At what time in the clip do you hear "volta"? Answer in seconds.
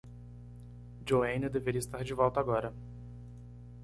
2.21-2.39